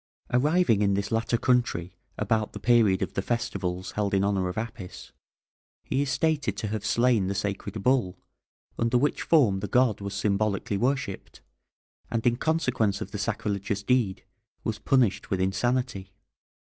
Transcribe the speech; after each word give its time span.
Arriving 0.33 0.81
in 0.81 0.95
this 0.95 1.11
latter 1.11 1.37
country 1.37 1.95
about 2.17 2.53
the 2.53 2.59
period 2.59 3.03
of 3.03 3.13
the 3.13 3.21
festivals 3.21 3.91
held 3.91 4.15
in 4.15 4.23
honour 4.23 4.49
of 4.49 4.57
Apis, 4.57 5.11
he 5.83 6.01
is 6.01 6.09
stated 6.09 6.57
to 6.57 6.69
have 6.69 6.83
slain 6.83 7.27
the 7.27 7.35
sacred 7.35 7.83
bull, 7.83 8.17
under 8.79 8.97
which 8.97 9.21
form 9.21 9.59
the 9.59 9.67
god 9.67 10.01
was 10.01 10.15
symbolically 10.15 10.75
worshipped, 10.75 11.41
and 12.09 12.25
in 12.25 12.35
consequence 12.35 12.99
of 12.99 13.11
the 13.11 13.19
sacrilegious 13.19 13.83
deed, 13.83 14.23
was 14.63 14.79
punished 14.79 15.29
with 15.29 15.39
insanity. 15.39 16.11